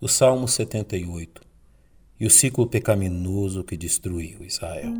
o 0.00 0.06
Salmo 0.06 0.46
78 0.46 1.42
e 2.20 2.26
o 2.26 2.30
ciclo 2.30 2.68
pecaminoso 2.68 3.64
que 3.64 3.76
destruiu 3.76 4.44
Israel. 4.44 4.94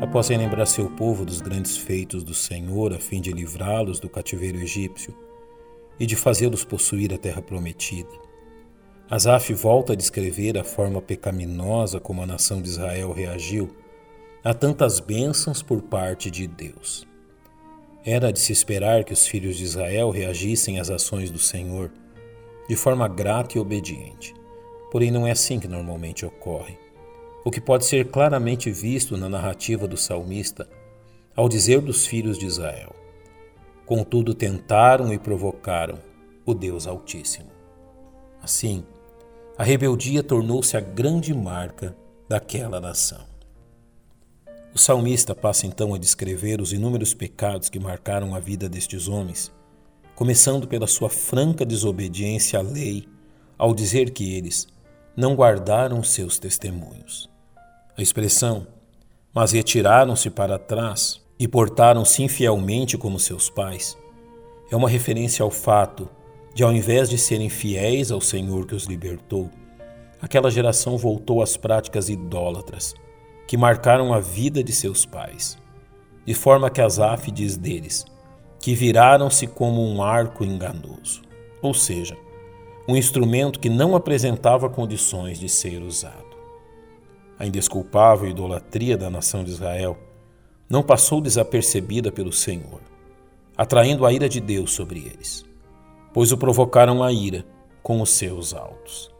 Após 0.00 0.28
relembrar 0.28 0.66
seu 0.66 0.90
povo 0.90 1.26
dos 1.26 1.42
grandes 1.42 1.76
feitos 1.76 2.24
do 2.24 2.32
Senhor 2.32 2.94
a 2.94 2.98
fim 2.98 3.20
de 3.20 3.32
livrá-los 3.32 4.00
do 4.00 4.08
cativeiro 4.08 4.58
egípcio 4.58 5.14
e 5.98 6.06
de 6.06 6.16
fazê-los 6.16 6.64
possuir 6.64 7.12
a 7.12 7.18
terra 7.18 7.42
prometida, 7.42 8.29
Asaf 9.10 9.52
volta 9.54 9.92
a 9.92 9.96
descrever 9.96 10.56
a 10.56 10.62
forma 10.62 11.02
pecaminosa 11.02 11.98
como 11.98 12.22
a 12.22 12.26
nação 12.26 12.62
de 12.62 12.68
Israel 12.68 13.10
reagiu 13.10 13.74
a 14.44 14.54
tantas 14.54 15.00
bênçãos 15.00 15.60
por 15.62 15.82
parte 15.82 16.30
de 16.30 16.46
Deus. 16.46 17.04
Era 18.04 18.32
de 18.32 18.38
se 18.38 18.52
esperar 18.52 19.02
que 19.02 19.12
os 19.12 19.26
filhos 19.26 19.56
de 19.56 19.64
Israel 19.64 20.10
reagissem 20.10 20.78
às 20.78 20.90
ações 20.90 21.28
do 21.28 21.40
Senhor 21.40 21.90
de 22.68 22.76
forma 22.76 23.08
grata 23.08 23.58
e 23.58 23.60
obediente. 23.60 24.32
Porém, 24.92 25.10
não 25.10 25.26
é 25.26 25.32
assim 25.32 25.58
que 25.58 25.66
normalmente 25.66 26.24
ocorre. 26.24 26.78
O 27.44 27.50
que 27.50 27.60
pode 27.60 27.86
ser 27.86 28.12
claramente 28.12 28.70
visto 28.70 29.16
na 29.16 29.28
narrativa 29.28 29.88
do 29.88 29.96
salmista 29.96 30.68
ao 31.34 31.48
dizer 31.48 31.80
dos 31.80 32.06
filhos 32.06 32.38
de 32.38 32.46
Israel: 32.46 32.94
Contudo, 33.84 34.34
tentaram 34.34 35.12
e 35.12 35.18
provocaram 35.18 35.98
o 36.46 36.54
Deus 36.54 36.86
Altíssimo. 36.86 37.50
Assim, 38.40 38.84
a 39.60 39.62
rebeldia 39.62 40.22
tornou-se 40.22 40.74
a 40.74 40.80
grande 40.80 41.34
marca 41.34 41.94
daquela 42.26 42.80
nação. 42.80 43.26
O 44.74 44.78
salmista 44.78 45.34
passa 45.34 45.66
então 45.66 45.92
a 45.92 45.98
descrever 45.98 46.62
os 46.62 46.72
inúmeros 46.72 47.12
pecados 47.12 47.68
que 47.68 47.78
marcaram 47.78 48.34
a 48.34 48.40
vida 48.40 48.70
destes 48.70 49.06
homens, 49.06 49.52
começando 50.14 50.66
pela 50.66 50.86
sua 50.86 51.10
franca 51.10 51.62
desobediência 51.62 52.58
à 52.58 52.62
lei, 52.62 53.06
ao 53.58 53.74
dizer 53.74 54.12
que 54.12 54.34
eles 54.34 54.66
não 55.14 55.34
guardaram 55.34 56.02
seus 56.02 56.38
testemunhos. 56.38 57.28
A 57.98 58.00
expressão, 58.00 58.66
mas 59.30 59.52
retiraram-se 59.52 60.30
para 60.30 60.58
trás 60.58 61.20
e 61.38 61.46
portaram-se 61.46 62.22
infielmente 62.22 62.96
como 62.96 63.20
seus 63.20 63.50
pais, 63.50 63.94
é 64.70 64.74
uma 64.74 64.88
referência 64.88 65.42
ao 65.42 65.50
fato 65.50 66.08
de, 66.54 66.62
ao 66.64 66.72
invés 66.72 67.08
de 67.08 67.16
serem 67.16 67.48
fiéis 67.48 68.10
ao 68.10 68.20
Senhor 68.20 68.66
que 68.66 68.74
os 68.74 68.84
libertou, 68.84 69.50
aquela 70.20 70.50
geração 70.50 70.98
voltou 70.98 71.42
às 71.42 71.56
práticas 71.56 72.08
idólatras 72.08 72.94
que 73.46 73.56
marcaram 73.56 74.12
a 74.12 74.20
vida 74.20 74.62
de 74.62 74.72
seus 74.72 75.06
pais, 75.06 75.58
de 76.24 76.34
forma 76.34 76.70
que 76.70 76.80
Asaf 76.80 77.30
diz 77.30 77.56
deles 77.56 78.04
que 78.58 78.74
viraram-se 78.74 79.46
como 79.46 79.82
um 79.82 80.02
arco 80.02 80.44
enganoso, 80.44 81.22
ou 81.62 81.72
seja, 81.72 82.14
um 82.86 82.94
instrumento 82.94 83.58
que 83.58 83.70
não 83.70 83.96
apresentava 83.96 84.68
condições 84.68 85.38
de 85.38 85.48
ser 85.48 85.80
usado. 85.82 86.36
A 87.38 87.46
indesculpável 87.46 88.28
idolatria 88.28 88.98
da 88.98 89.08
nação 89.08 89.42
de 89.42 89.50
Israel 89.50 89.96
não 90.68 90.82
passou 90.82 91.22
desapercebida 91.22 92.12
pelo 92.12 92.32
Senhor, 92.32 92.80
atraindo 93.56 94.04
a 94.04 94.12
ira 94.12 94.28
de 94.28 94.40
Deus 94.40 94.72
sobre 94.72 95.00
eles 95.00 95.49
pois 96.12 96.32
o 96.32 96.36
provocaram 96.36 97.02
a 97.02 97.12
ira 97.12 97.44
com 97.82 98.00
os 98.00 98.10
seus 98.10 98.52
altos, 98.52 99.10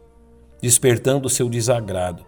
despertando 0.61 1.29
seu 1.29 1.49
desagrado, 1.49 2.25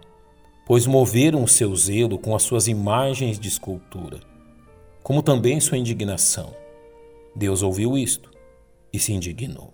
pois 0.66 0.86
moveram 0.86 1.42
o 1.42 1.48
seu 1.48 1.74
zelo 1.76 2.18
com 2.18 2.34
as 2.34 2.42
suas 2.42 2.66
imagens 2.66 3.38
de 3.38 3.48
escultura, 3.48 4.20
como 5.02 5.22
também 5.22 5.60
sua 5.60 5.78
indignação. 5.78 6.54
Deus 7.36 7.62
ouviu 7.62 7.98
isto 7.98 8.30
e 8.92 8.98
se 8.98 9.12
indignou. 9.12 9.72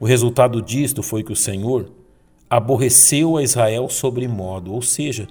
O 0.00 0.06
resultado 0.06 0.60
disto 0.60 1.02
foi 1.02 1.22
que 1.22 1.32
o 1.32 1.36
Senhor 1.36 1.92
aborreceu 2.50 3.36
a 3.36 3.42
Israel 3.42 3.88
sobremodo, 3.88 4.72
ou 4.72 4.82
seja, 4.82 5.28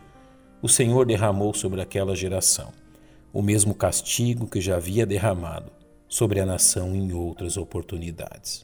o 0.61 0.69
Senhor 0.69 1.05
derramou 1.05 1.53
sobre 1.53 1.81
aquela 1.81 2.15
geração 2.15 2.71
o 3.33 3.41
mesmo 3.41 3.73
castigo 3.73 4.47
que 4.47 4.61
já 4.61 4.75
havia 4.75 5.05
derramado 5.05 5.71
sobre 6.13 6.39
a 6.39 6.45
nação 6.45 6.95
em 6.95 7.11
outras 7.11 7.57
oportunidades. 7.57 8.63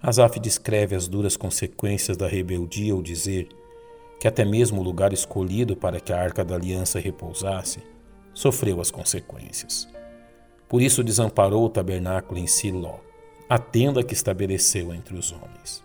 Asaf 0.00 0.40
descreve 0.40 0.96
as 0.96 1.06
duras 1.06 1.36
consequências 1.36 2.16
da 2.16 2.26
rebeldia 2.26 2.94
ao 2.94 3.02
dizer 3.02 3.50
que 4.18 4.26
até 4.26 4.46
mesmo 4.46 4.80
o 4.80 4.82
lugar 4.82 5.12
escolhido 5.12 5.76
para 5.76 6.00
que 6.00 6.10
a 6.10 6.18
arca 6.18 6.42
da 6.42 6.54
aliança 6.54 6.98
repousasse 6.98 7.82
sofreu 8.32 8.80
as 8.80 8.90
consequências. 8.90 9.86
Por 10.66 10.80
isso 10.80 11.04
desamparou 11.04 11.66
o 11.66 11.68
tabernáculo 11.68 12.40
em 12.40 12.46
Siló, 12.46 13.00
a 13.46 13.58
tenda 13.58 14.02
que 14.02 14.14
estabeleceu 14.14 14.94
entre 14.94 15.18
os 15.18 15.30
homens, 15.32 15.84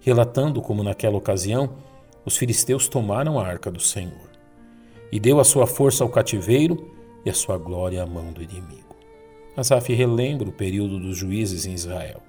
relatando 0.00 0.62
como 0.62 0.84
naquela 0.84 1.16
ocasião 1.16 1.74
os 2.24 2.36
filisteus 2.36 2.86
tomaram 2.86 3.36
a 3.36 3.44
arca 3.44 3.68
do 3.68 3.80
Senhor 3.80 4.30
e 5.10 5.18
deu 5.18 5.40
a 5.40 5.44
sua 5.44 5.66
força 5.66 6.04
ao 6.04 6.08
cativeiro 6.08 6.94
e 7.24 7.30
a 7.30 7.34
sua 7.34 7.58
glória 7.58 8.00
à 8.00 8.06
mão 8.06 8.32
do 8.32 8.40
inimigo. 8.40 8.87
Asaf 9.58 9.92
relembra 9.92 10.48
o 10.48 10.52
período 10.52 11.00
dos 11.00 11.16
juízes 11.16 11.66
em 11.66 11.72
Israel, 11.72 12.22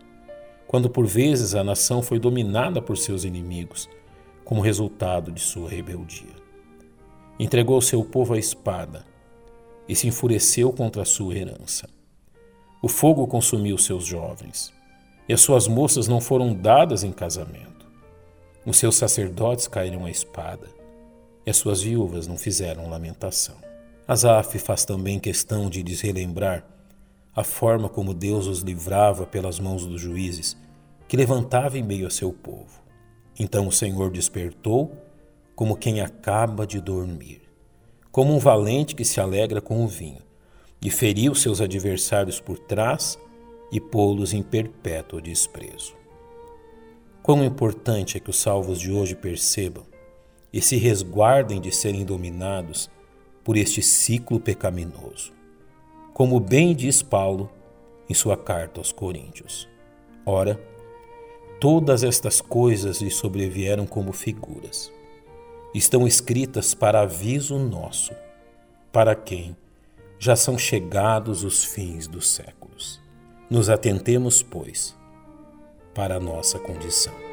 quando 0.67 0.90
por 0.90 1.06
vezes 1.06 1.53
a 1.53 1.63
nação 1.63 2.01
foi 2.01 2.17
dominada 2.17 2.81
por 2.81 2.97
seus 2.97 3.23
inimigos, 3.23 3.88
como 4.44 4.62
resultado 4.62 5.31
de 5.31 5.40
sua 5.40 5.69
rebeldia. 5.69 6.34
Entregou 7.40 7.79
seu 7.81 8.03
povo 8.03 8.34
à 8.34 8.40
espada 8.40 9.06
e 9.88 9.95
se 9.95 10.07
enfureceu 10.07 10.73
contra 10.73 11.03
a 11.03 11.06
sua 11.06 11.35
herança. 11.35 11.88
O 12.81 12.88
fogo 12.88 13.28
consumiu 13.28 13.78
seus 13.78 14.06
jovens, 14.06 14.73
e 15.28 15.34
as 15.34 15.41
suas 15.41 15.67
moças 15.67 16.07
não 16.07 16.19
foram 16.19 16.51
dadas 16.51 17.03
em 17.03 17.11
casamento. 17.11 17.85
Os 18.66 18.78
seus 18.78 18.96
sacerdotes 18.96 19.67
caíram 19.67 20.03
à 20.03 20.09
espada, 20.09 20.66
e 21.46 21.51
as 21.51 21.57
suas 21.57 21.79
viúvas 21.79 22.25
não 22.25 22.40
fizeram 22.40 22.90
lamentação. 22.90 23.57
Asaf 24.07 24.57
faz 24.57 24.84
também 24.84 25.19
questão 25.19 25.69
de 25.69 25.84
lhes 25.84 26.01
relembrar 26.01 26.78
a 27.40 27.44
forma 27.44 27.88
como 27.88 28.14
Deus 28.14 28.48
os 28.48 28.60
livrava 28.60 29.26
pelas 29.26 29.62
mãos 29.62 29.86
dos 29.86 30.02
juízes, 30.02 30.58
que 31.08 31.16
levantava 31.16 31.78
em 31.78 31.84
meio 31.84 32.06
a 32.06 32.10
seu 32.10 32.34
povo. 32.34 32.82
Então 33.40 33.66
o 33.66 33.72
Senhor 33.72 34.12
despertou 34.12 34.92
como 35.56 35.78
quem 35.78 36.02
acaba 36.02 36.68
de 36.68 36.82
dormir, 36.82 37.42
como 38.12 38.36
um 38.36 38.40
valente 38.40 38.94
que 38.94 39.06
se 39.06 39.22
alegra 39.22 39.62
com 39.62 39.86
o 39.86 39.88
vinho, 39.88 40.22
e 40.82 40.92
feriu 40.92 41.34
seus 41.34 41.62
adversários 41.62 42.42
por 42.42 42.60
trás 42.60 43.18
e 43.72 43.80
pô-los 43.80 44.34
em 44.34 44.44
perpétuo 44.44 45.22
desprezo. 45.22 45.96
Quão 47.24 47.42
importante 47.42 48.18
é 48.18 48.20
que 48.20 48.30
os 48.30 48.38
salvos 48.38 48.82
de 48.82 48.92
hoje 48.92 49.16
percebam 49.16 49.86
e 50.52 50.62
se 50.62 50.76
resguardem 50.76 51.62
de 51.62 51.72
serem 51.72 52.04
dominados 52.04 52.90
por 53.46 53.56
este 53.56 53.82
ciclo 53.82 54.42
pecaminoso 54.42 55.39
como 56.19 56.38
bem 56.38 56.75
diz 56.75 57.02
Paulo 57.02 57.50
em 58.09 58.13
sua 58.13 58.35
carta 58.35 58.81
aos 58.81 58.91
Coríntios. 58.91 59.69
Ora, 60.25 60.62
todas 61.62 62.03
estas 62.03 62.41
coisas 62.41 63.00
lhe 63.00 63.09
sobrevieram 63.09 63.88
como 63.88 64.12
figuras. 64.12 64.91
Estão 65.74 66.06
escritas 66.06 66.74
para 66.74 67.00
aviso 67.03 67.58
nosso, 67.58 68.12
para 68.91 69.16
quem 69.16 69.56
já 70.19 70.35
são 70.35 70.58
chegados 70.58 71.46
os 71.46 71.63
fins 71.63 72.06
dos 72.06 72.29
séculos. 72.29 73.02
Nos 73.50 73.69
atentemos, 73.69 74.44
pois, 74.44 74.94
para 75.96 76.18
a 76.18 76.19
nossa 76.19 76.59
condição. 76.59 77.28